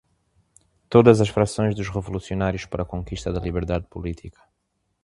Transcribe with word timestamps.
todas 0.89 1.21
as 1.21 1.29
frações 1.29 1.75
dos 1.75 1.87
revolucionários 1.87 2.65
para 2.65 2.81
a 2.81 2.85
conquista 2.93 3.31
da 3.31 3.39
liberdade 3.39 3.85
política 3.87 4.41